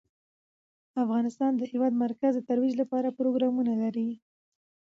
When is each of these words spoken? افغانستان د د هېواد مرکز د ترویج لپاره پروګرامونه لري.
افغانستان 1.03 1.51
د 1.55 1.57
د 1.59 1.63
هېواد 1.71 1.93
مرکز 2.05 2.31
د 2.35 2.41
ترویج 2.49 2.73
لپاره 2.81 3.15
پروګرامونه 3.19 3.73
لري. 3.83 4.09